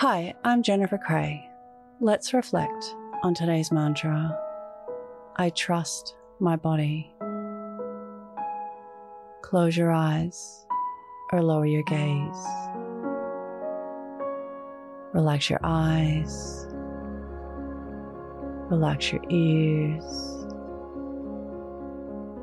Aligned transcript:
Hi, 0.00 0.32
I'm 0.44 0.62
Jennifer 0.62 0.96
Cray. 0.96 1.50
Let's 1.98 2.32
reflect 2.32 2.94
on 3.24 3.34
today's 3.34 3.72
mantra 3.72 4.32
I 5.34 5.50
trust 5.50 6.14
my 6.38 6.54
body. 6.54 7.12
Close 9.42 9.76
your 9.76 9.90
eyes 9.90 10.64
or 11.32 11.42
lower 11.42 11.66
your 11.66 11.82
gaze. 11.82 12.46
Relax 15.14 15.50
your 15.50 15.58
eyes. 15.64 16.68
Relax 18.70 19.10
your 19.10 19.24
ears. 19.30 20.46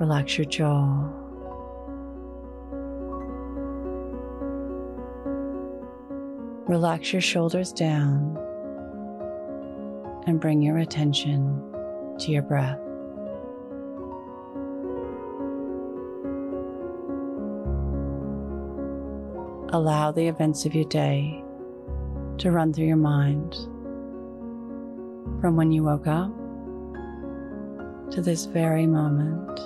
Relax 0.00 0.38
your 0.38 0.46
jaw. 0.46 1.21
Relax 6.72 7.12
your 7.12 7.20
shoulders 7.20 7.70
down 7.70 8.34
and 10.26 10.40
bring 10.40 10.62
your 10.62 10.78
attention 10.78 11.60
to 12.18 12.30
your 12.30 12.40
breath. 12.40 12.78
Allow 19.74 20.12
the 20.12 20.26
events 20.26 20.64
of 20.64 20.74
your 20.74 20.86
day 20.86 21.44
to 22.38 22.50
run 22.50 22.72
through 22.72 22.86
your 22.86 22.96
mind 22.96 23.52
from 25.42 25.56
when 25.56 25.72
you 25.72 25.84
woke 25.84 26.06
up 26.06 26.32
to 28.12 28.22
this 28.22 28.46
very 28.46 28.86
moment. 28.86 29.60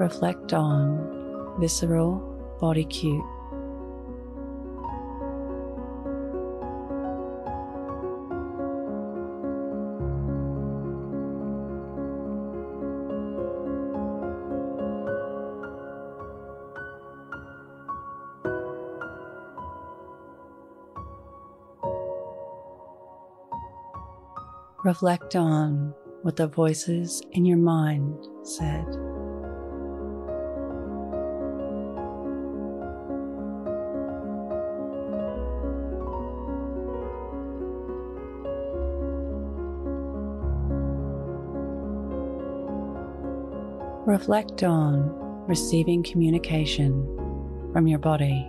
Reflect 0.00 0.54
on 0.54 1.56
visceral 1.60 2.20
body 2.58 2.86
cue 2.86 3.22
Reflect 24.86 25.34
on 25.34 25.92
what 26.22 26.36
the 26.36 26.46
voices 26.46 27.20
in 27.32 27.44
your 27.44 27.56
mind 27.56 28.24
said. 28.44 28.86
Reflect 44.06 44.62
on 44.62 45.10
receiving 45.48 46.04
communication 46.04 46.92
from 47.72 47.88
your 47.88 47.98
body. 47.98 48.48